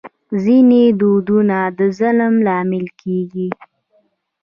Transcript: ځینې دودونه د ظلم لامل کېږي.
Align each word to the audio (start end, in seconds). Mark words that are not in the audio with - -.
ځینې 0.43 0.81
دودونه 0.99 1.57
د 1.77 1.79
ظلم 1.99 2.33
لامل 2.47 2.85
کېږي. 3.01 3.47